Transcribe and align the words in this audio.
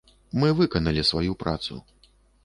Мы 0.43 0.47
выканалі 0.59 1.03
сваю 1.09 1.33
працу. 1.43 1.77